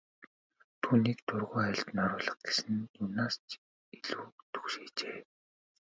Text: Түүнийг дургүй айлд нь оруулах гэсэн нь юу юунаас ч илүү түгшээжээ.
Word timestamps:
Түүнийг 0.81 1.19
дургүй 1.27 1.61
айлд 1.67 1.87
нь 1.93 2.03
оруулах 2.05 2.37
гэсэн 2.45 2.69
нь 2.77 2.83
юу 2.83 2.91
юунаас 3.01 3.35
ч 3.49 3.51
илүү 3.97 4.27
түгшээжээ. 4.53 5.17